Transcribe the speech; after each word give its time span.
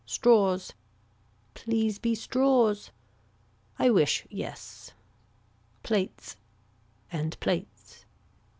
Straws. 0.03 0.73
Please 1.53 1.99
be 1.99 2.15
straws. 2.15 2.89
I 3.77 3.91
wish 3.91 4.25
yes. 4.31 4.93
Plates. 5.83 6.37
And 7.11 7.39
plates. 7.39 8.03